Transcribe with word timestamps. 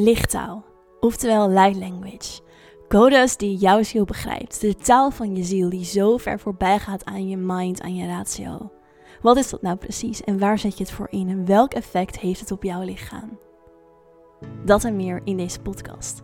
Lichttaal, 0.00 0.64
oftewel 1.00 1.48
light 1.48 1.76
language. 1.76 2.40
Codes 2.88 3.36
die 3.36 3.56
jouw 3.56 3.82
ziel 3.82 4.04
begrijpt. 4.04 4.60
De 4.60 4.74
taal 4.74 5.10
van 5.10 5.36
je 5.36 5.42
ziel 5.42 5.68
die 5.68 5.84
zo 5.84 6.16
ver 6.16 6.40
voorbij 6.40 6.78
gaat 6.78 7.04
aan 7.04 7.28
je 7.28 7.36
mind, 7.36 7.80
aan 7.80 7.94
je 7.94 8.06
ratio. 8.06 8.70
Wat 9.22 9.36
is 9.36 9.50
dat 9.50 9.62
nou 9.62 9.76
precies 9.76 10.22
en 10.22 10.38
waar 10.38 10.58
zet 10.58 10.78
je 10.78 10.84
het 10.84 10.92
voor 10.92 11.06
in 11.10 11.28
en 11.28 11.46
welk 11.46 11.72
effect 11.72 12.18
heeft 12.18 12.40
het 12.40 12.50
op 12.50 12.62
jouw 12.62 12.82
lichaam? 12.82 13.38
Dat 14.64 14.84
en 14.84 14.96
meer 14.96 15.20
in 15.24 15.36
deze 15.36 15.60
podcast. 15.60 16.22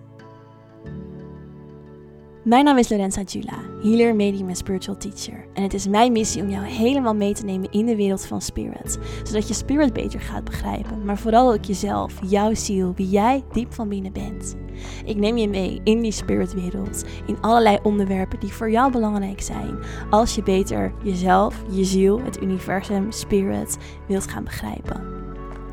Mijn 2.44 2.64
naam 2.64 2.78
is 2.78 2.88
Lorenza 2.88 3.22
Jula, 3.22 3.58
healer, 3.82 4.14
medium 4.14 4.48
en 4.48 4.56
spiritual 4.56 4.96
teacher. 4.96 5.46
En 5.54 5.62
het 5.62 5.74
is 5.74 5.88
mijn 5.88 6.12
missie 6.12 6.42
om 6.42 6.48
jou 6.48 6.64
helemaal 6.64 7.14
mee 7.14 7.34
te 7.34 7.44
nemen 7.44 7.70
in 7.70 7.86
de 7.86 7.96
wereld 7.96 8.26
van 8.26 8.40
spirit. 8.40 8.98
Zodat 9.22 9.48
je 9.48 9.54
spirit 9.54 9.92
beter 9.92 10.20
gaat 10.20 10.44
begrijpen, 10.44 11.04
maar 11.04 11.18
vooral 11.18 11.52
ook 11.52 11.64
jezelf, 11.64 12.14
jouw 12.26 12.54
ziel, 12.54 12.92
wie 12.94 13.08
jij 13.08 13.44
diep 13.52 13.72
van 13.72 13.88
binnen 13.88 14.12
bent. 14.12 14.56
Ik 15.04 15.16
neem 15.16 15.36
je 15.36 15.48
mee 15.48 15.80
in 15.84 16.00
die 16.00 16.12
spiritwereld, 16.12 17.04
in 17.26 17.40
allerlei 17.40 17.78
onderwerpen 17.82 18.40
die 18.40 18.52
voor 18.52 18.70
jou 18.70 18.92
belangrijk 18.92 19.40
zijn. 19.40 19.78
Als 20.10 20.34
je 20.34 20.42
beter 20.42 20.92
jezelf, 21.02 21.62
je 21.70 21.84
ziel, 21.84 22.20
het 22.20 22.42
universum, 22.42 23.12
spirit 23.12 23.76
wilt 24.08 24.26
gaan 24.28 24.44
begrijpen. 24.44 25.02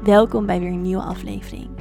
Welkom 0.04 0.46
bij 0.46 0.60
weer 0.60 0.72
een 0.72 0.82
nieuwe 0.82 1.04
aflevering. 1.04 1.81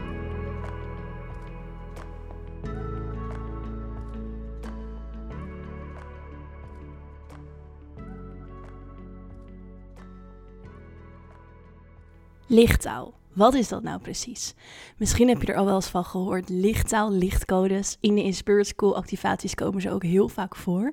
Lichttaal. 12.53 13.15
Wat 13.33 13.55
is 13.55 13.69
dat 13.69 13.83
nou 13.83 14.01
precies? 14.01 14.55
Misschien 14.97 15.29
heb 15.29 15.43
je 15.43 15.53
er 15.53 15.59
al 15.59 15.65
wel 15.65 15.75
eens 15.75 15.87
van 15.87 16.05
gehoord. 16.05 16.49
Lichttaal, 16.49 17.13
lichtcodes. 17.13 17.97
In 18.01 18.15
de 18.15 18.23
Inspirit 18.23 18.67
School 18.67 18.97
activaties 18.97 19.55
komen 19.55 19.81
ze 19.81 19.91
ook 19.91 20.03
heel 20.03 20.29
vaak 20.29 20.57
voor. 20.57 20.83
Uh, 20.83 20.91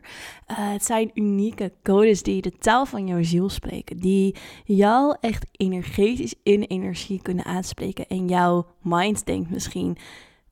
het 0.48 0.86
zijn 0.86 1.12
unieke 1.14 1.74
codes 1.84 2.24
die 2.24 2.42
de 2.42 2.58
taal 2.58 2.86
van 2.86 3.08
jouw 3.08 3.24
ziel 3.24 3.50
spreken. 3.50 3.98
Die 3.98 4.36
jou 4.66 5.16
echt 5.20 5.46
energetisch 5.52 6.36
in 6.44 6.62
energie 6.64 7.22
kunnen 7.22 7.46
aanspreken. 7.46 8.08
En 8.08 8.28
jouw 8.28 8.66
mind 8.82 9.26
denkt 9.26 9.50
misschien 9.50 9.98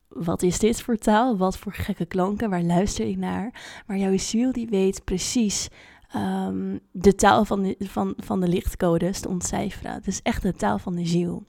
wat 0.08 0.42
is 0.42 0.60
dit 0.60 0.82
voor 0.82 0.98
taal? 0.98 1.38
Wat 1.38 1.58
voor 1.58 1.74
gekke 1.74 2.06
klanken? 2.06 2.50
Waar 2.50 2.64
luister 2.64 3.08
ik 3.08 3.18
naar? 3.18 3.82
Maar 3.88 3.98
jouw 3.98 4.18
ziel 4.18 4.52
die 4.52 4.68
weet 4.70 5.04
precies 5.04 5.68
um, 6.16 6.80
de 6.92 7.16
taal 7.16 7.46
van 7.46 7.64
de, 7.64 7.76
van, 7.80 8.14
van 8.18 8.40
de 8.40 8.48
lichtcodes 8.48 9.20
te 9.20 9.30
ontcijferen. 9.30 9.94
Het 9.94 10.08
is 10.08 10.22
echt 10.22 10.42
de 10.42 10.54
taal 10.54 10.80
van 10.80 10.96
de 10.96 11.06
ziel. 11.06 11.46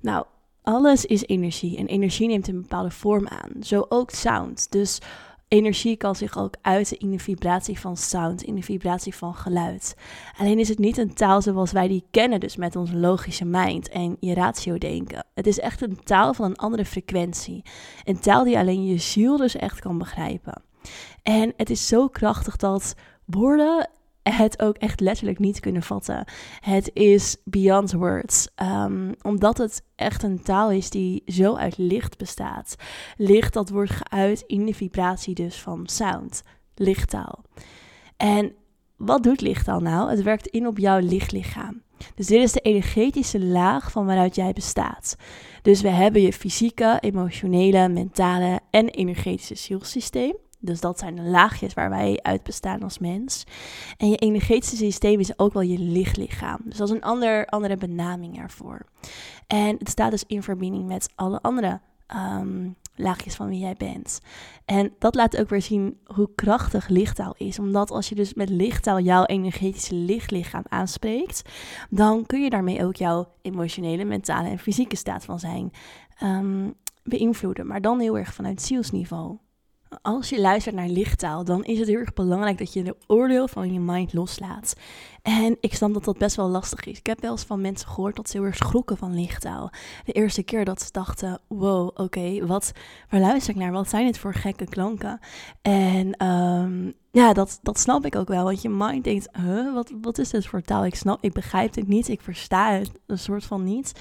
Nou, 0.00 0.26
alles 0.62 1.04
is 1.04 1.22
energie 1.22 1.76
en 1.76 1.86
energie 1.86 2.28
neemt 2.28 2.48
een 2.48 2.60
bepaalde 2.60 2.90
vorm 2.90 3.28
aan. 3.28 3.62
Zo 3.62 3.86
ook 3.88 4.10
sound. 4.10 4.72
Dus 4.72 5.00
energie 5.48 5.96
kan 5.96 6.16
zich 6.16 6.38
ook 6.38 6.54
uiten 6.62 6.98
in 6.98 7.10
de 7.10 7.18
vibratie 7.18 7.78
van 7.78 7.96
sound, 7.96 8.42
in 8.42 8.54
de 8.54 8.62
vibratie 8.62 9.14
van 9.14 9.34
geluid. 9.34 9.96
Alleen 10.38 10.58
is 10.58 10.68
het 10.68 10.78
niet 10.78 10.98
een 10.98 11.14
taal 11.14 11.42
zoals 11.42 11.72
wij 11.72 11.88
die 11.88 12.04
kennen, 12.10 12.40
dus 12.40 12.56
met 12.56 12.76
ons 12.76 12.90
logische 12.92 13.44
mind 13.44 13.88
en 13.88 14.16
je 14.20 14.34
ratio 14.34 14.78
denken. 14.78 15.26
Het 15.34 15.46
is 15.46 15.58
echt 15.58 15.82
een 15.82 16.02
taal 16.04 16.34
van 16.34 16.44
een 16.44 16.56
andere 16.56 16.84
frequentie. 16.84 17.62
Een 18.04 18.18
taal 18.18 18.44
die 18.44 18.58
alleen 18.58 18.86
je 18.86 18.98
ziel 18.98 19.36
dus 19.36 19.56
echt 19.56 19.80
kan 19.80 19.98
begrijpen. 19.98 20.62
En 21.22 21.52
het 21.56 21.70
is 21.70 21.86
zo 21.86 22.08
krachtig 22.08 22.56
dat 22.56 22.94
woorden 23.26 23.88
het 24.30 24.62
ook 24.62 24.76
echt 24.76 25.00
letterlijk 25.00 25.38
niet 25.38 25.60
kunnen 25.60 25.82
vatten. 25.82 26.24
Het 26.60 26.90
is 26.92 27.36
beyond 27.44 27.92
words. 27.92 28.48
Um, 28.62 29.14
omdat 29.22 29.58
het 29.58 29.84
echt 29.94 30.22
een 30.22 30.42
taal 30.42 30.70
is 30.70 30.90
die 30.90 31.22
zo 31.26 31.54
uit 31.54 31.78
licht 31.78 32.18
bestaat. 32.18 32.76
Licht 33.16 33.52
dat 33.52 33.68
wordt 33.68 33.90
geuit 33.90 34.44
in 34.46 34.66
de 34.66 34.74
vibratie 34.74 35.34
dus 35.34 35.60
van 35.60 35.86
sound. 35.86 36.42
Lichttaal. 36.74 37.44
En 38.16 38.52
wat 38.96 39.22
doet 39.22 39.40
lichttaal 39.40 39.80
nou? 39.80 40.10
Het 40.10 40.22
werkt 40.22 40.46
in 40.46 40.66
op 40.66 40.78
jouw 40.78 40.98
lichtlichaam. 40.98 41.82
Dus 42.14 42.26
dit 42.26 42.42
is 42.42 42.52
de 42.52 42.60
energetische 42.60 43.44
laag 43.44 43.90
van 43.90 44.06
waaruit 44.06 44.34
jij 44.34 44.52
bestaat. 44.52 45.16
Dus 45.62 45.80
we 45.80 45.88
hebben 45.88 46.22
je 46.22 46.32
fysieke, 46.32 46.98
emotionele, 47.00 47.88
mentale 47.88 48.60
en 48.70 48.88
energetische 48.88 49.54
zielsysteem. 49.54 50.36
Dus 50.64 50.80
dat 50.80 50.98
zijn 50.98 51.14
de 51.14 51.22
laagjes 51.22 51.74
waar 51.74 51.90
wij 51.90 52.18
uit 52.22 52.42
bestaan 52.42 52.82
als 52.82 52.98
mens. 52.98 53.44
En 53.96 54.08
je 54.08 54.16
energetische 54.16 54.76
systeem 54.76 55.20
is 55.20 55.38
ook 55.38 55.52
wel 55.52 55.62
je 55.62 55.78
lichtlichaam. 55.78 56.60
Dus 56.64 56.76
dat 56.76 56.88
is 56.88 56.94
een 56.94 57.02
ander, 57.02 57.46
andere 57.46 57.76
benaming 57.76 58.38
ervoor. 58.38 58.86
En 59.46 59.76
het 59.78 59.88
staat 59.88 60.10
dus 60.10 60.24
in 60.26 60.42
verbinding 60.42 60.86
met 60.86 61.12
alle 61.14 61.40
andere 61.40 61.80
ehm, 62.06 62.68
laagjes 62.96 63.34
van 63.34 63.48
wie 63.48 63.58
jij 63.58 63.74
bent. 63.78 64.20
En 64.64 64.92
dat 64.98 65.14
laat 65.14 65.36
ook 65.36 65.48
weer 65.48 65.62
zien 65.62 65.98
hoe 66.04 66.28
krachtig 66.34 66.88
lichttaal 66.88 67.34
is. 67.38 67.58
Omdat 67.58 67.90
als 67.90 68.08
je 68.08 68.14
dus 68.14 68.34
met 68.34 68.48
lichttaal 68.48 69.00
jouw 69.00 69.24
energetische 69.24 69.94
lichtlichaam 69.94 70.64
aanspreekt, 70.68 71.42
dan 71.90 72.26
kun 72.26 72.42
je 72.42 72.50
daarmee 72.50 72.84
ook 72.84 72.96
jouw 72.96 73.28
emotionele, 73.42 74.04
mentale 74.04 74.48
en 74.48 74.58
fysieke 74.58 74.96
staat 74.96 75.24
van 75.24 75.38
zijn 75.38 75.70
um, 76.22 76.74
beïnvloeden. 77.02 77.66
Maar 77.66 77.80
dan 77.80 78.00
heel 78.00 78.18
erg 78.18 78.34
vanuit 78.34 78.62
zielsniveau 78.62 79.38
als 80.02 80.28
je 80.28 80.40
luistert 80.40 80.74
naar 80.74 80.88
lichttaal, 80.88 81.44
dan 81.44 81.64
is 81.64 81.78
het 81.78 81.88
heel 81.88 81.98
erg 81.98 82.12
belangrijk 82.12 82.58
dat 82.58 82.72
je 82.72 82.82
de 82.82 82.96
oordeel 83.06 83.48
van 83.48 83.72
je 83.72 83.80
mind 83.80 84.12
loslaat. 84.12 84.74
En 85.24 85.56
ik 85.60 85.74
snap 85.74 85.92
dat 85.94 86.04
dat 86.04 86.18
best 86.18 86.36
wel 86.36 86.48
lastig 86.48 86.84
is. 86.84 86.98
Ik 86.98 87.06
heb 87.06 87.20
wel 87.20 87.30
eens 87.30 87.42
van 87.42 87.60
mensen 87.60 87.88
gehoord 87.88 88.16
dat 88.16 88.28
ze 88.28 88.36
heel 88.36 88.46
erg 88.46 88.56
schrokken 88.56 88.96
van 88.96 89.14
lichttaal. 89.14 89.70
De 90.04 90.12
eerste 90.12 90.42
keer 90.42 90.64
dat 90.64 90.82
ze 90.82 90.88
dachten, 90.90 91.40
wow, 91.46 91.90
oké, 91.94 92.46
wat, 92.46 92.72
waar 93.10 93.20
luister 93.20 93.54
ik 93.54 93.60
naar? 93.60 93.72
Wat 93.72 93.88
zijn 93.88 94.06
dit 94.06 94.18
voor 94.18 94.34
gekke 94.34 94.64
klanken? 94.64 95.20
En 95.62 96.26
um, 96.26 96.94
ja, 97.10 97.32
dat, 97.32 97.58
dat 97.62 97.78
snap 97.78 98.06
ik 98.06 98.16
ook 98.16 98.28
wel. 98.28 98.44
Want 98.44 98.62
je 98.62 98.68
mind 98.68 99.04
denkt, 99.04 99.28
huh, 99.32 99.74
wat, 99.74 99.92
wat 100.00 100.18
is 100.18 100.30
dit 100.30 100.46
voor 100.46 100.62
taal? 100.62 100.84
Ik 100.84 100.94
snap, 100.94 101.18
ik 101.20 101.32
begrijp 101.32 101.74
het 101.74 101.88
niet, 101.88 102.08
ik 102.08 102.20
versta 102.20 102.72
het 102.72 102.90
een 103.06 103.18
soort 103.18 103.44
van 103.44 103.64
niet. 103.64 103.92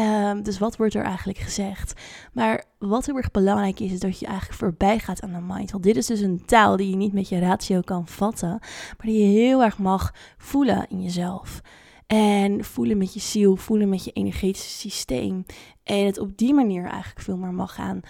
Um, 0.00 0.42
dus 0.42 0.58
wat 0.58 0.76
wordt 0.76 0.94
er 0.94 1.04
eigenlijk 1.04 1.38
gezegd? 1.38 2.00
Maar 2.32 2.64
wat 2.78 3.06
heel 3.06 3.16
erg 3.16 3.30
belangrijk 3.30 3.80
is, 3.80 3.92
is 3.92 4.00
dat 4.00 4.18
je 4.18 4.26
eigenlijk 4.26 4.58
voorbij 4.58 4.98
gaat 4.98 5.22
aan 5.22 5.32
de 5.32 5.54
mind. 5.54 5.70
Want 5.70 5.82
dit 5.82 5.96
is 5.96 6.06
dus 6.06 6.20
een 6.20 6.44
taal 6.46 6.76
die 6.76 6.90
je 6.90 6.96
niet 6.96 7.12
met 7.12 7.28
je 7.28 7.38
ratio 7.38 7.80
kan 7.80 8.06
vatten, 8.06 8.48
maar 8.48 9.06
die 9.06 9.18
je 9.18 9.38
heel 9.38 9.62
erg 9.62 9.78
mag 9.78 10.14
voelen 10.36 10.55
in 10.64 11.02
jezelf. 11.02 11.60
En 12.06 12.64
voelen 12.64 12.98
met 12.98 13.14
je 13.14 13.20
ziel, 13.20 13.56
voelen 13.56 13.88
met 13.88 14.04
je 14.04 14.12
energetische 14.12 14.88
systeem. 14.88 15.44
En 15.84 16.06
het 16.06 16.18
op 16.18 16.36
die 16.36 16.54
manier 16.54 16.84
eigenlijk 16.84 17.20
veel 17.20 17.36
meer 17.36 17.54
mag 17.54 17.74
gaan 17.74 18.00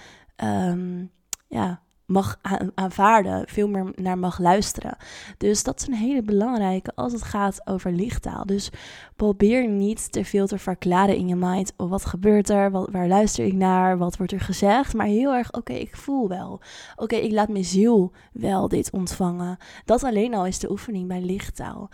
um, 0.70 1.10
ja, 1.48 1.80
mag 2.06 2.38
aanvaarden, 2.74 3.48
veel 3.48 3.68
meer 3.68 3.92
naar 3.94 4.18
mag 4.18 4.38
luisteren. 4.38 4.96
Dus 5.38 5.62
dat 5.62 5.80
is 5.80 5.86
een 5.86 5.94
hele 5.94 6.22
belangrijke 6.22 6.92
als 6.94 7.12
het 7.12 7.22
gaat 7.22 7.60
over 7.64 7.92
lichttaal. 7.92 8.46
Dus 8.46 8.70
probeer 9.16 9.68
niet 9.68 10.12
te 10.12 10.24
veel 10.24 10.46
te 10.46 10.58
verklaren 10.58 11.16
in 11.16 11.28
je 11.28 11.36
mind. 11.36 11.72
Wat 11.76 12.04
gebeurt 12.04 12.48
er? 12.48 12.70
Wat, 12.70 12.88
waar 12.90 13.08
luister 13.08 13.44
ik 13.44 13.52
naar? 13.52 13.98
Wat 13.98 14.16
wordt 14.16 14.32
er 14.32 14.40
gezegd? 14.40 14.94
Maar 14.94 15.06
heel 15.06 15.34
erg, 15.34 15.52
oké, 15.52 15.72
ik 15.72 15.96
voel 15.96 16.28
wel. 16.28 16.60
Oké, 16.96 17.16
ik 17.16 17.32
laat 17.32 17.48
mijn 17.48 17.64
ziel 17.64 18.12
wel 18.32 18.68
dit 18.68 18.90
ontvangen. 18.90 19.56
Dat 19.84 20.04
alleen 20.04 20.34
al 20.34 20.46
is 20.46 20.58
de 20.58 20.70
oefening 20.70 21.08
bij 21.08 21.20
lichttaal. 21.20 21.90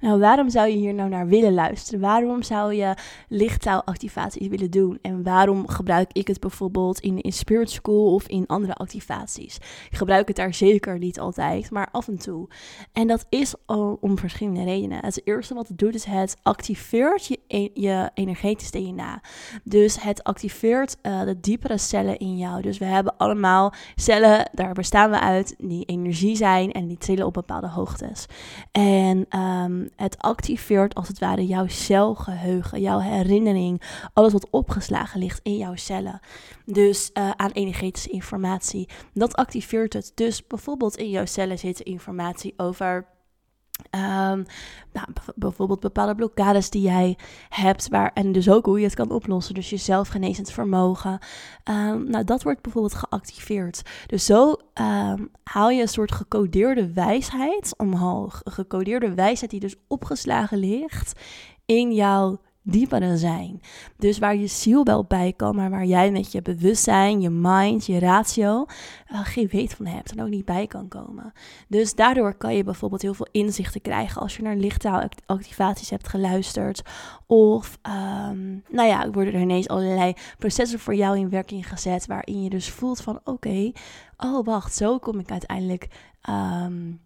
Nou, 0.00 0.20
waarom 0.20 0.50
zou 0.50 0.68
je 0.68 0.76
hier 0.76 0.94
nou 0.94 1.08
naar 1.08 1.26
willen 1.26 1.54
luisteren? 1.54 2.00
Waarom 2.00 2.42
zou 2.42 2.74
je 2.74 2.94
lichttaalactivaties 3.28 4.48
willen 4.48 4.70
doen? 4.70 4.98
En 5.02 5.22
waarom 5.22 5.68
gebruik 5.68 6.10
ik 6.12 6.26
het 6.26 6.40
bijvoorbeeld 6.40 7.00
in, 7.00 7.20
in 7.20 7.32
Spirit 7.32 7.70
School 7.70 8.14
of 8.14 8.28
in 8.28 8.46
andere 8.46 8.74
activaties? 8.74 9.56
Ik 9.90 9.96
gebruik 9.96 10.28
het 10.28 10.36
daar 10.36 10.54
zeker 10.54 10.98
niet 10.98 11.20
altijd, 11.20 11.70
maar 11.70 11.88
af 11.92 12.08
en 12.08 12.18
toe. 12.18 12.48
En 12.92 13.06
dat 13.06 13.26
is 13.28 13.54
om 14.00 14.18
verschillende 14.18 14.64
redenen. 14.64 15.04
Het 15.04 15.20
eerste 15.24 15.54
wat 15.54 15.68
het 15.68 15.78
doet 15.78 15.94
is 15.94 16.04
het 16.04 16.36
activeert 16.42 17.26
je, 17.26 17.38
e-, 17.46 17.68
je 17.74 18.10
energetisch 18.14 18.70
DNA. 18.70 19.20
Dus 19.64 20.02
het 20.02 20.24
activeert 20.24 20.96
uh, 21.02 21.22
de 21.22 21.40
diepere 21.40 21.78
cellen 21.78 22.18
in 22.18 22.36
jou. 22.36 22.62
Dus 22.62 22.78
we 22.78 22.84
hebben 22.84 23.16
allemaal 23.16 23.72
cellen, 23.94 24.50
daar 24.52 24.72
bestaan 24.72 25.10
we 25.10 25.20
uit, 25.20 25.54
die 25.58 25.84
energie 25.84 26.36
zijn 26.36 26.72
en 26.72 26.86
die 26.86 26.98
trillen 26.98 27.26
op 27.26 27.32
bepaalde 27.32 27.68
hoogtes. 27.68 28.26
En 28.72 29.38
um, 29.40 29.89
het 29.96 30.18
activeert 30.18 30.94
als 30.94 31.08
het 31.08 31.18
ware 31.18 31.46
jouw 31.46 31.66
celgeheugen, 31.66 32.80
jouw 32.80 32.98
herinnering, 32.98 33.82
alles 34.12 34.32
wat 34.32 34.50
opgeslagen 34.50 35.20
ligt 35.20 35.40
in 35.42 35.56
jouw 35.56 35.76
cellen. 35.76 36.20
Dus 36.66 37.10
uh, 37.14 37.30
aan 37.30 37.50
energetische 37.50 38.10
informatie. 38.10 38.88
Dat 39.14 39.34
activeert 39.34 39.92
het. 39.92 40.12
Dus 40.14 40.46
bijvoorbeeld 40.46 40.96
in 40.96 41.10
jouw 41.10 41.26
cellen 41.26 41.58
zit 41.58 41.80
informatie 41.80 42.54
over 42.56 43.06
Um, 43.90 44.46
nou, 44.92 45.06
bijvoorbeeld 45.34 45.80
bepaalde 45.80 46.14
blokkades 46.14 46.70
die 46.70 46.82
jij 46.82 47.18
hebt, 47.48 47.88
waar, 47.88 48.10
en 48.14 48.32
dus 48.32 48.50
ook 48.50 48.66
hoe 48.66 48.78
je 48.78 48.84
het 48.84 48.94
kan 48.94 49.10
oplossen. 49.10 49.54
Dus 49.54 49.70
je 49.70 49.76
zelfgenezend 49.76 50.50
vermogen. 50.52 51.18
Um, 51.70 52.10
nou, 52.10 52.24
dat 52.24 52.42
wordt 52.42 52.62
bijvoorbeeld 52.62 52.94
geactiveerd. 52.94 53.82
Dus 54.06 54.24
zo 54.24 54.56
um, 54.74 55.30
haal 55.44 55.70
je 55.70 55.80
een 55.80 55.88
soort 55.88 56.12
gecodeerde 56.12 56.92
wijsheid 56.92 57.74
omhoog. 57.76 58.40
Een 58.42 58.52
gecodeerde 58.52 59.14
wijsheid 59.14 59.50
die 59.50 59.60
dus 59.60 59.76
opgeslagen 59.88 60.58
ligt 60.58 61.20
in 61.66 61.92
jouw 61.92 62.38
diepere 62.62 63.16
zijn. 63.16 63.60
Dus 63.96 64.18
waar 64.18 64.36
je 64.36 64.46
ziel 64.46 64.84
wel 64.84 65.04
bij 65.04 65.32
kan, 65.36 65.56
maar 65.56 65.70
waar 65.70 65.84
jij 65.84 66.10
met 66.10 66.32
je 66.32 66.42
bewustzijn, 66.42 67.20
je 67.20 67.30
mind, 67.30 67.86
je 67.86 67.98
ratio 67.98 68.66
geen 69.06 69.48
weet 69.50 69.74
van 69.74 69.86
hebt 69.86 70.10
en 70.12 70.22
ook 70.22 70.28
niet 70.28 70.44
bij 70.44 70.66
kan 70.66 70.88
komen. 70.88 71.32
Dus 71.68 71.94
daardoor 71.94 72.34
kan 72.34 72.54
je 72.54 72.64
bijvoorbeeld 72.64 73.02
heel 73.02 73.14
veel 73.14 73.28
inzichten 73.30 73.80
krijgen 73.80 74.22
als 74.22 74.36
je 74.36 74.42
naar 74.42 74.56
lichttaalactivaties 74.56 75.90
hebt 75.90 76.08
geluisterd. 76.08 76.82
Of, 77.26 77.78
um, 77.82 78.64
nou 78.68 78.88
ja, 78.88 79.10
worden 79.10 79.34
er 79.34 79.40
ineens 79.40 79.68
allerlei 79.68 80.14
processen 80.38 80.78
voor 80.78 80.94
jou 80.94 81.18
in 81.18 81.30
werking 81.30 81.68
gezet 81.68 82.06
waarin 82.06 82.42
je 82.42 82.50
dus 82.50 82.70
voelt 82.70 83.00
van 83.00 83.20
oké, 83.24 83.72
oh 84.16 84.44
wacht, 84.44 84.74
zo 84.74 84.98
kom 84.98 85.18
ik 85.18 85.30
uiteindelijk... 85.30 85.88
Um, 86.30 87.00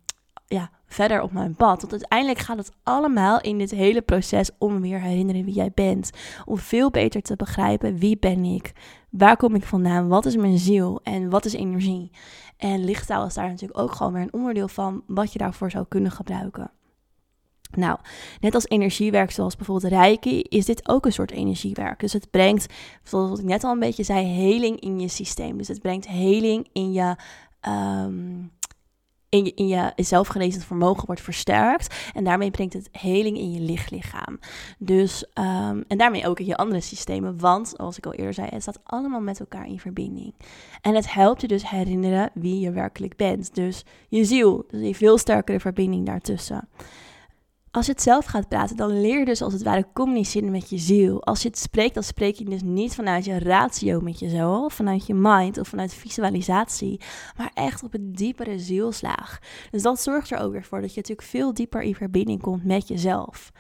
ja, 0.55 0.71
verder 0.87 1.23
op 1.23 1.33
mijn 1.33 1.55
pad. 1.55 1.81
Want 1.81 1.93
uiteindelijk 1.93 2.39
gaat 2.39 2.57
het 2.57 2.73
allemaal 2.83 3.41
in 3.41 3.59
dit 3.59 3.71
hele 3.71 4.03
proces 4.03 4.51
om 4.59 4.81
weer 4.81 5.01
herinneren 5.01 5.45
wie 5.45 5.55
jij 5.55 5.73
bent. 5.75 6.11
Om 6.45 6.59
veel 6.59 6.91
beter 6.91 7.23
te 7.23 7.37
begrijpen 7.37 7.99
wie 7.99 8.19
ben 8.19 8.45
ik, 8.45 8.73
waar 9.11 9.37
kom 9.37 9.55
ik 9.55 9.65
vandaan, 9.65 10.09
wat 10.09 10.27
is 10.27 10.37
mijn 10.37 10.59
ziel 10.59 11.01
en 11.03 11.31
wat 11.31 11.45
is 11.45 11.53
energie. 11.53 12.11
En 12.57 12.85
lichttaal 12.85 13.27
is 13.27 13.35
daar 13.35 13.49
natuurlijk 13.49 13.79
ook 13.79 13.93
gewoon 13.93 14.13
weer 14.13 14.23
een 14.23 14.33
onderdeel 14.33 14.69
van 14.69 15.03
wat 15.07 15.33
je 15.33 15.39
daarvoor 15.39 15.71
zou 15.71 15.85
kunnen 15.89 16.11
gebruiken. 16.11 16.71
Nou, 17.77 17.99
net 18.41 18.55
als 18.55 18.69
energiewerk 18.69 19.31
zoals 19.31 19.57
bijvoorbeeld 19.57 19.93
Reiki, 19.93 20.41
is 20.41 20.65
dit 20.65 20.89
ook 20.89 21.07
een 21.07 21.13
soort 21.13 21.31
energiewerk. 21.31 22.01
Dus 22.01 22.13
het 22.13 22.31
brengt, 22.31 22.67
zoals 23.03 23.39
ik 23.39 23.45
net 23.45 23.65
al 23.65 23.73
een 23.73 23.79
beetje 23.79 24.03
zei, 24.03 24.27
heling 24.27 24.81
in 24.81 25.01
je 25.01 25.09
systeem. 25.09 25.59
Dus 25.59 25.69
het 25.69 25.81
brengt 25.81 26.09
heling 26.09 26.69
in 26.73 26.93
je, 26.93 27.17
um, 27.69 28.53
in 29.35 29.45
je, 29.45 29.53
in 29.55 29.69
je 29.69 29.93
zelfgenezend 29.97 30.65
vermogen 30.65 31.07
wordt 31.07 31.21
versterkt. 31.21 31.95
En 32.15 32.25
daarmee 32.25 32.51
brengt 32.51 32.73
het 32.73 32.89
heling 32.93 33.39
in 33.39 33.53
je 33.53 33.61
lichtlichaam. 33.61 34.39
Dus, 34.79 35.25
um, 35.35 35.85
en 35.89 35.99
daarmee 35.99 36.29
ook 36.29 36.41
in 36.41 36.47
je 36.47 36.57
andere 36.57 36.81
systemen. 36.81 37.39
Want, 37.39 37.73
zoals 37.77 37.99
ik 37.99 38.07
al 38.07 38.15
eerder 38.15 38.35
zei, 38.35 38.49
het 38.51 38.63
staat 38.63 38.81
allemaal 38.85 39.21
met 39.21 39.41
elkaar 39.41 39.67
in 39.67 39.79
verbinding. 39.79 40.35
En 40.81 40.95
het 40.95 41.13
helpt 41.13 41.41
je 41.41 41.49
dus 41.49 41.71
herinneren 41.71 42.31
wie 42.35 42.61
je 42.61 42.71
werkelijk 42.71 43.17
bent. 43.17 43.55
Dus 43.55 43.85
je 44.09 44.25
ziel, 44.25 44.65
dus 44.71 44.81
een 44.81 44.95
veel 44.95 45.19
sterkere 45.19 45.61
verbinding 45.61 46.07
daartussen. 46.07 46.69
Als 47.75 47.87
je 47.87 47.93
het 47.93 48.03
zelf 48.03 48.25
gaat 48.25 48.49
praten, 48.49 48.77
dan 48.77 49.01
leer 49.01 49.19
je 49.19 49.25
dus 49.25 49.43
als 49.43 49.53
het 49.53 49.63
ware 49.63 49.87
communiceren 49.93 50.51
met 50.51 50.71
je 50.71 50.79
ziel. 50.79 51.25
Als 51.25 51.43
je 51.43 51.49
het 51.49 51.59
spreekt, 51.59 51.95
dan 51.95 52.03
spreek 52.03 52.35
je 52.35 52.45
dus 52.45 52.63
niet 52.63 52.95
vanuit 52.95 53.25
je 53.25 53.39
ratio 53.39 54.01
met 54.01 54.19
jezelf, 54.19 54.75
vanuit 54.75 55.07
je 55.07 55.15
mind 55.15 55.59
of 55.59 55.69
vanuit 55.69 55.95
visualisatie, 55.95 57.01
maar 57.37 57.51
echt 57.55 57.83
op 57.83 57.95
een 57.95 58.13
diepere 58.13 58.59
zielslaag. 58.59 59.39
Dus 59.71 59.83
dat 59.83 60.01
zorgt 60.01 60.31
er 60.31 60.39
ook 60.39 60.53
weer 60.53 60.65
voor 60.65 60.81
dat 60.81 60.91
je 60.91 61.01
natuurlijk 61.01 61.29
veel 61.29 61.55
dieper 61.55 61.83
in 61.83 61.95
verbinding 61.95 62.43
komt 62.43 62.65
met 62.65 62.89
jezelf. 62.89 63.53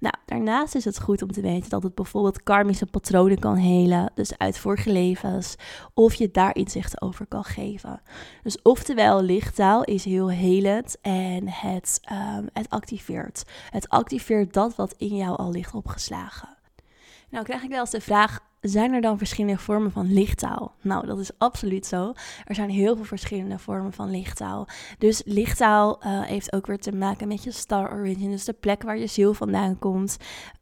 Nou, 0.00 0.14
daarnaast 0.24 0.74
is 0.74 0.84
het 0.84 1.00
goed 1.00 1.22
om 1.22 1.32
te 1.32 1.40
weten 1.40 1.70
dat 1.70 1.82
het 1.82 1.94
bijvoorbeeld 1.94 2.42
karmische 2.42 2.86
patronen 2.86 3.38
kan 3.38 3.56
helen, 3.56 4.12
dus 4.14 4.38
uit 4.38 4.58
vorige 4.58 4.92
levens, 4.92 5.56
of 5.94 6.14
je 6.14 6.30
daar 6.30 6.54
inzichten 6.54 7.02
over 7.02 7.26
kan 7.26 7.44
geven. 7.44 8.00
Dus 8.42 8.62
oftewel, 8.62 9.22
lichttaal 9.22 9.84
is 9.84 10.04
heel 10.04 10.30
helend 10.30 11.00
en 11.00 11.48
het, 11.48 12.00
um, 12.12 12.48
het 12.52 12.70
activeert. 12.70 13.44
Het 13.70 13.88
activeert 13.88 14.52
dat 14.52 14.76
wat 14.76 14.94
in 14.98 15.16
jou 15.16 15.36
al 15.36 15.50
ligt 15.50 15.74
opgeslagen. 15.74 16.56
Nou 17.30 17.44
krijg 17.44 17.62
ik 17.62 17.70
wel 17.70 17.80
eens 17.80 17.90
de 17.90 18.00
vraag, 18.00 18.40
zijn 18.60 18.92
er 18.92 19.00
dan 19.00 19.18
verschillende 19.18 19.58
vormen 19.58 19.92
van 19.92 20.12
lichttaal? 20.12 20.74
Nou, 20.82 21.06
dat 21.06 21.18
is 21.18 21.30
absoluut 21.38 21.86
zo. 21.86 22.12
Er 22.44 22.54
zijn 22.54 22.70
heel 22.70 22.96
veel 22.96 23.04
verschillende 23.04 23.58
vormen 23.58 23.92
van 23.92 24.10
lichttaal. 24.10 24.68
Dus 24.98 25.22
lichttaal 25.24 26.02
uh, 26.06 26.22
heeft 26.22 26.52
ook 26.52 26.66
weer 26.66 26.78
te 26.78 26.92
maken 26.92 27.28
met 27.28 27.42
je 27.42 27.50
star 27.50 27.92
origin, 27.92 28.30
dus 28.30 28.44
de 28.44 28.52
plek 28.52 28.82
waar 28.82 28.98
je 28.98 29.06
ziel 29.06 29.34
vandaan 29.34 29.78
komt. 29.78 30.16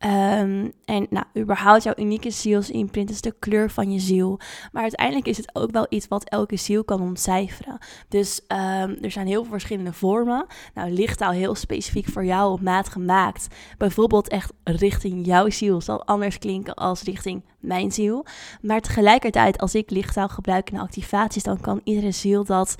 Um, 0.06 0.72
en 0.84 1.06
nou, 1.10 1.24
überhaupt 1.36 1.82
jouw 1.82 1.94
unieke 1.96 2.30
zielsimprint 2.30 3.10
is 3.10 3.20
de 3.20 3.34
kleur 3.38 3.70
van 3.70 3.92
je 3.92 3.98
ziel. 3.98 4.40
Maar 4.72 4.82
uiteindelijk 4.82 5.26
is 5.26 5.36
het 5.36 5.50
ook 5.52 5.70
wel 5.70 5.86
iets 5.88 6.08
wat 6.08 6.28
elke 6.28 6.56
ziel 6.56 6.84
kan 6.84 7.00
ontcijferen. 7.00 7.78
Dus 8.08 8.40
um, 8.48 8.96
er 9.00 9.10
zijn 9.10 9.26
heel 9.26 9.42
veel 9.42 9.50
verschillende 9.50 9.92
vormen. 9.92 10.46
Nou, 10.74 10.90
lichttaal 10.90 11.30
heel 11.30 11.54
specifiek 11.54 12.06
voor 12.06 12.24
jou 12.24 12.52
op 12.52 12.60
maat 12.60 12.88
gemaakt. 12.88 13.46
Bijvoorbeeld 13.78 14.28
echt 14.28 14.52
richting 14.64 15.26
jouw 15.26 15.50
ziel 15.50 15.80
zal 15.80 16.04
anders 16.04 16.38
klinken 16.38 16.74
als 16.74 17.02
richting 17.02 17.44
mijn 17.66 17.92
ziel. 17.92 18.24
Maar 18.60 18.80
tegelijkertijd, 18.80 19.58
als 19.58 19.74
ik 19.74 19.90
lichttaal 19.90 20.28
gebruik 20.28 20.70
in 20.70 20.78
activaties, 20.78 21.42
dan 21.42 21.60
kan 21.60 21.80
iedere 21.84 22.10
ziel 22.10 22.44
dat 22.44 22.76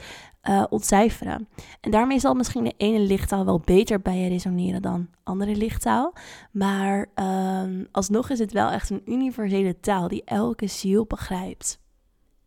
uh, 0.48 0.64
ontcijferen. 0.68 1.48
En 1.80 1.90
daarmee 1.90 2.18
zal 2.18 2.34
misschien 2.34 2.64
de 2.64 2.74
ene 2.76 2.98
lichttaal 2.98 3.44
wel 3.44 3.60
beter 3.64 4.00
bij 4.00 4.18
je 4.18 4.28
resoneren 4.28 4.82
dan 4.82 5.08
andere 5.22 5.56
lichttaal. 5.56 6.12
Maar 6.50 7.06
uh, 7.16 7.62
alsnog 7.92 8.30
is 8.30 8.38
het 8.38 8.52
wel 8.52 8.70
echt 8.70 8.90
een 8.90 9.02
universele 9.04 9.80
taal 9.80 10.08
die 10.08 10.22
elke 10.24 10.66
ziel 10.66 11.04
begrijpt. 11.04 11.84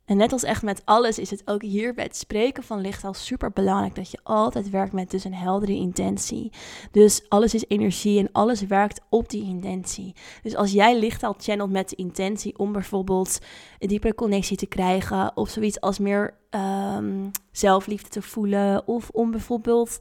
En 0.10 0.18
net 0.18 0.32
als 0.32 0.44
echt 0.44 0.64
met 0.64 0.82
alles 0.86 1.20
is 1.20 1.30
het 1.30 1.42
ook 1.46 1.62
hier 1.62 1.94
bij 1.94 2.04
het 2.04 2.18
spreken 2.18 2.64
van 2.64 2.82
licht 2.82 3.04
al 3.04 3.14
super 3.14 3.52
belangrijk 3.52 3.96
dat 3.96 4.12
je 4.12 4.20
altijd 4.24 4.70
werkt 4.70 4.94
met 4.94 5.12
dus 5.12 5.24
een 5.24 5.34
heldere 5.34 5.74
intentie. 5.74 6.52
Dus 6.92 7.26
alles 7.28 7.54
is 7.54 7.66
energie 7.68 8.20
en 8.20 8.30
alles 8.32 8.62
werkt 8.62 9.02
op 9.10 9.30
die 9.30 9.44
intentie. 9.44 10.16
Dus 10.44 10.56
als 10.56 10.72
jij 10.72 11.00
licht 11.00 11.24
al 11.24 11.36
channelt 11.38 11.72
met 11.72 11.90
de 11.90 11.96
intentie 11.96 12.58
om 12.58 12.72
bijvoorbeeld 12.72 13.40
een 13.80 13.88
diepere 13.88 14.16
connectie 14.16 14.58
te 14.58 14.66
krijgen 14.66 15.38
of 15.38 15.50
zoiets 15.50 15.82
als 15.82 16.00
meer 16.00 16.34
um, 16.50 17.32
zelfliefde 17.52 18.10
te 18.10 18.22
voelen 18.22 18.88
of 18.88 19.10
om 19.10 19.32
bijvoorbeeld 19.32 19.98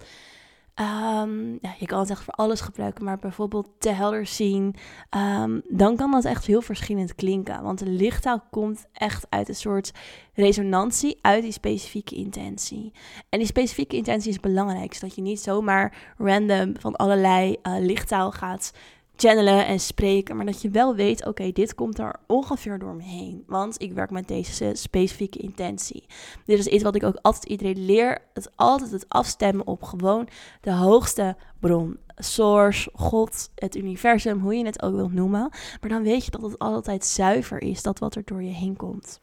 Um, 0.80 1.58
ja, 1.60 1.74
je 1.78 1.86
kan 1.86 1.98
het 1.98 2.10
echt 2.10 2.22
voor 2.22 2.34
alles 2.34 2.60
gebruiken, 2.60 3.04
maar 3.04 3.18
bijvoorbeeld 3.18 3.68
te 3.78 3.90
helder 3.90 4.26
zien. 4.26 4.74
Um, 5.16 5.62
dan 5.68 5.96
kan 5.96 6.10
dat 6.10 6.24
echt 6.24 6.46
heel 6.46 6.60
verschillend 6.60 7.14
klinken. 7.14 7.62
Want 7.62 7.78
de 7.78 7.88
lichttaal 7.88 8.40
komt 8.50 8.86
echt 8.92 9.26
uit 9.28 9.48
een 9.48 9.54
soort 9.54 9.92
resonantie 10.34 11.18
uit 11.20 11.42
die 11.42 11.52
specifieke 11.52 12.14
intentie. 12.14 12.92
En 13.28 13.38
die 13.38 13.48
specifieke 13.48 13.96
intentie 13.96 14.30
is 14.30 14.40
belangrijk, 14.40 14.94
zodat 14.94 15.14
je 15.14 15.22
niet 15.22 15.40
zomaar 15.40 16.14
random 16.16 16.74
van 16.78 16.96
allerlei 16.96 17.56
uh, 17.62 17.78
lichttaal 17.78 18.30
gaat 18.30 18.72
channelen 19.20 19.66
en 19.66 19.80
spreken, 19.80 20.36
maar 20.36 20.46
dat 20.46 20.62
je 20.62 20.70
wel 20.70 20.94
weet, 20.94 21.26
oké, 21.26 21.52
dit 21.52 21.74
komt 21.74 21.98
er 21.98 22.20
ongeveer 22.26 22.78
door 22.78 22.94
me 22.94 23.02
heen, 23.02 23.44
want 23.46 23.82
ik 23.82 23.92
werk 23.92 24.10
met 24.10 24.28
deze 24.28 24.70
specifieke 24.72 25.38
intentie. 25.38 26.06
Dit 26.44 26.58
is 26.58 26.66
iets 26.66 26.82
wat 26.82 26.94
ik 26.94 27.02
ook 27.02 27.18
altijd 27.22 27.44
iedereen 27.44 27.84
leer, 27.84 28.18
het 28.34 28.50
altijd 28.56 28.90
het 28.90 29.08
afstemmen 29.08 29.66
op 29.66 29.82
gewoon 29.82 30.28
de 30.60 30.72
hoogste 30.72 31.36
bron, 31.60 31.98
source, 32.16 32.90
God, 32.94 33.50
het 33.54 33.76
universum, 33.76 34.40
hoe 34.40 34.54
je 34.54 34.64
het 34.64 34.82
ook 34.82 34.94
wilt 34.94 35.12
noemen, 35.12 35.50
maar 35.80 35.90
dan 35.90 36.02
weet 36.02 36.24
je 36.24 36.30
dat 36.30 36.42
het 36.42 36.58
altijd 36.58 37.04
zuiver 37.04 37.62
is, 37.62 37.82
dat 37.82 37.98
wat 37.98 38.14
er 38.14 38.22
door 38.24 38.42
je 38.42 38.52
heen 38.52 38.76
komt. 38.76 39.20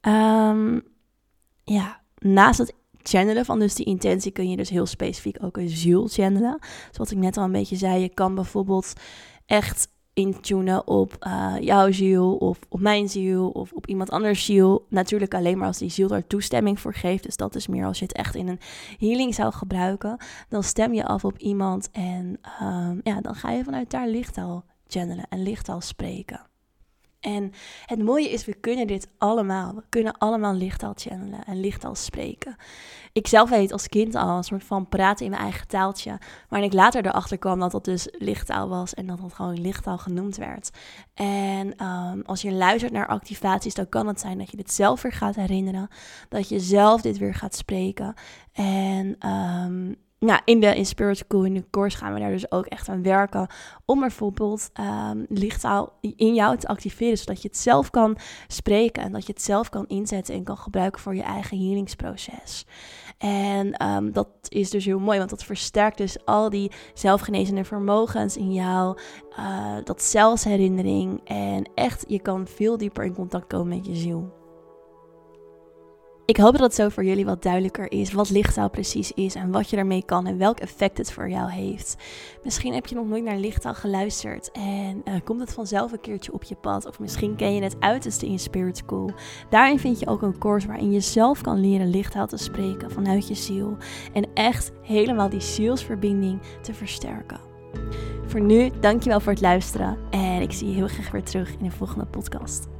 Um, 0.00 0.82
ja, 1.64 2.00
naast 2.18 2.58
het 2.58 2.74
channelen 3.08 3.44
van 3.44 3.58
dus 3.58 3.74
die 3.74 3.86
intentie 3.86 4.32
kun 4.32 4.50
je 4.50 4.56
dus 4.56 4.70
heel 4.70 4.86
specifiek 4.86 5.36
ook 5.42 5.56
een 5.56 5.68
ziel 5.68 6.06
channelen. 6.08 6.58
Zoals 6.90 7.12
ik 7.12 7.18
net 7.18 7.36
al 7.36 7.44
een 7.44 7.52
beetje 7.52 7.76
zei, 7.76 8.00
je 8.00 8.08
kan 8.08 8.34
bijvoorbeeld 8.34 8.92
echt 9.46 9.88
intunen 10.12 10.86
op 10.86 11.16
uh, 11.26 11.54
jouw 11.60 11.92
ziel 11.92 12.36
of 12.36 12.58
op 12.68 12.80
mijn 12.80 13.08
ziel 13.08 13.48
of 13.48 13.72
op 13.72 13.86
iemand 13.86 14.10
anders 14.10 14.44
ziel. 14.44 14.86
Natuurlijk 14.88 15.34
alleen 15.34 15.58
maar 15.58 15.66
als 15.66 15.78
die 15.78 15.90
ziel 15.90 16.10
er 16.10 16.26
toestemming 16.26 16.80
voor 16.80 16.94
geeft. 16.94 17.22
Dus 17.22 17.36
dat 17.36 17.54
is 17.54 17.66
meer 17.66 17.86
als 17.86 17.98
je 17.98 18.04
het 18.04 18.16
echt 18.16 18.34
in 18.34 18.48
een 18.48 18.60
healing 18.98 19.34
zou 19.34 19.52
gebruiken. 19.52 20.16
Dan 20.48 20.62
stem 20.62 20.94
je 20.94 21.04
af 21.04 21.24
op 21.24 21.38
iemand 21.38 21.90
en 21.90 22.40
um, 22.62 23.00
ja, 23.02 23.20
dan 23.20 23.34
ga 23.34 23.50
je 23.50 23.64
vanuit 23.64 23.90
daar 23.90 24.08
lichttaal 24.08 24.64
channelen 24.86 25.26
en 25.28 25.42
lichttaal 25.42 25.80
spreken. 25.80 26.40
En 27.26 27.52
het 27.86 28.02
mooie 28.02 28.30
is, 28.30 28.44
we 28.44 28.54
kunnen 28.54 28.86
dit 28.86 29.08
allemaal. 29.18 29.74
We 29.74 29.82
kunnen 29.88 30.18
allemaal 30.18 30.54
lichttaal 30.54 30.92
channelen 30.96 31.44
en 31.44 31.60
lichttaal 31.60 31.94
spreken. 31.94 32.56
Ik 33.12 33.26
zelf 33.26 33.50
weet 33.50 33.72
als 33.72 33.88
kind 33.88 34.14
al 34.14 34.36
een 34.36 34.44
soort 34.44 34.64
van 34.64 34.88
praten 34.88 35.24
in 35.24 35.30
mijn 35.30 35.42
eigen 35.42 35.68
taaltje. 35.68 36.18
Maar 36.48 36.62
ik 36.62 36.72
later 36.72 37.06
erachter 37.06 37.38
kwam 37.38 37.60
dat 37.60 37.70
dat 37.70 37.84
dus 37.84 38.08
lichttaal 38.18 38.68
was 38.68 38.94
en 38.94 39.06
dat 39.06 39.20
dat 39.20 39.34
gewoon 39.34 39.60
lichttaal 39.60 39.98
genoemd 39.98 40.36
werd. 40.36 40.70
En 41.14 41.86
um, 41.86 42.22
als 42.24 42.42
je 42.42 42.52
luistert 42.52 42.92
naar 42.92 43.06
activaties, 43.06 43.74
dan 43.74 43.88
kan 43.88 44.06
het 44.06 44.20
zijn 44.20 44.38
dat 44.38 44.50
je 44.50 44.56
dit 44.56 44.72
zelf 44.72 45.02
weer 45.02 45.12
gaat 45.12 45.34
herinneren. 45.34 45.88
Dat 46.28 46.48
je 46.48 46.60
zelf 46.60 47.00
dit 47.00 47.18
weer 47.18 47.34
gaat 47.34 47.54
spreken. 47.54 48.14
En 48.52 49.28
um, 49.30 49.96
nou, 50.18 50.40
in 50.44 50.60
de 50.60 50.76
in 50.76 50.86
Spirit 50.86 51.16
School, 51.16 51.44
in 51.44 51.54
de 51.54 51.64
course 51.70 51.96
gaan 51.96 52.14
we 52.14 52.20
daar 52.20 52.30
dus 52.30 52.50
ook 52.50 52.66
echt 52.66 52.88
aan 52.88 53.02
werken. 53.02 53.46
Om 53.84 54.00
bijvoorbeeld 54.00 54.70
um, 54.80 55.26
in 56.00 56.34
jou 56.34 56.56
te 56.56 56.66
activeren. 56.66 57.18
Zodat 57.18 57.42
je 57.42 57.48
het 57.48 57.56
zelf 57.56 57.90
kan 57.90 58.16
spreken. 58.46 59.02
En 59.02 59.12
dat 59.12 59.26
je 59.26 59.32
het 59.32 59.42
zelf 59.42 59.68
kan 59.68 59.86
inzetten 59.86 60.34
en 60.34 60.44
kan 60.44 60.56
gebruiken 60.56 61.00
voor 61.00 61.14
je 61.14 61.22
eigen 61.22 61.58
healingsproces. 61.58 62.66
En 63.18 63.86
um, 63.86 64.12
dat 64.12 64.28
is 64.48 64.70
dus 64.70 64.84
heel 64.84 64.98
mooi. 64.98 65.18
Want 65.18 65.30
dat 65.30 65.44
versterkt 65.44 65.98
dus 65.98 66.24
al 66.24 66.50
die 66.50 66.72
zelfgenezende 66.94 67.64
vermogens 67.64 68.36
in 68.36 68.52
jou. 68.52 68.98
Uh, 69.38 69.76
dat 69.84 70.02
zelfsherinnering. 70.02 71.20
En 71.24 71.70
echt, 71.74 72.04
je 72.08 72.20
kan 72.20 72.46
veel 72.46 72.76
dieper 72.76 73.04
in 73.04 73.14
contact 73.14 73.46
komen 73.46 73.76
met 73.76 73.86
je 73.86 73.94
ziel. 73.94 74.45
Ik 76.26 76.36
hoop 76.36 76.52
dat 76.52 76.60
het 76.60 76.74
zo 76.74 76.88
voor 76.88 77.04
jullie 77.04 77.24
wat 77.24 77.42
duidelijker 77.42 77.92
is 77.92 78.12
wat 78.12 78.30
lichttaal 78.30 78.70
precies 78.70 79.12
is 79.12 79.34
en 79.34 79.50
wat 79.50 79.70
je 79.70 79.76
daarmee 79.76 80.04
kan 80.04 80.26
en 80.26 80.38
welk 80.38 80.58
effect 80.58 80.98
het 80.98 81.12
voor 81.12 81.28
jou 81.28 81.50
heeft. 81.50 81.96
Misschien 82.42 82.74
heb 82.74 82.86
je 82.86 82.94
nog 82.94 83.06
nooit 83.06 83.24
naar 83.24 83.36
lichttaal 83.36 83.74
geluisterd 83.74 84.50
en 84.52 85.02
uh, 85.04 85.14
komt 85.24 85.40
het 85.40 85.52
vanzelf 85.52 85.92
een 85.92 86.00
keertje 86.00 86.32
op 86.32 86.42
je 86.42 86.54
pad. 86.54 86.86
Of 86.86 86.98
misschien 86.98 87.36
ken 87.36 87.54
je 87.54 87.62
het 87.62 87.76
uiterste 87.80 88.26
in 88.26 88.38
Spirit 88.38 88.76
School. 88.76 89.10
Daarin 89.50 89.78
vind 89.78 90.00
je 90.00 90.06
ook 90.06 90.22
een 90.22 90.38
course 90.38 90.66
waarin 90.66 90.92
je 90.92 91.00
zelf 91.00 91.40
kan 91.40 91.60
leren 91.60 91.90
lichttaal 91.90 92.26
te 92.26 92.36
spreken 92.36 92.90
vanuit 92.90 93.28
je 93.28 93.34
ziel. 93.34 93.76
En 94.12 94.26
echt 94.34 94.72
helemaal 94.82 95.28
die 95.28 95.40
zielsverbinding 95.40 96.40
te 96.62 96.74
versterken. 96.74 97.40
Voor 98.26 98.40
nu, 98.40 98.70
dankjewel 98.80 99.20
voor 99.20 99.32
het 99.32 99.40
luisteren 99.40 99.98
en 100.10 100.42
ik 100.42 100.52
zie 100.52 100.68
je 100.68 100.74
heel 100.74 100.88
graag 100.88 101.10
weer 101.10 101.24
terug 101.24 101.50
in 101.50 101.64
de 101.64 101.70
volgende 101.70 102.06
podcast. 102.06 102.75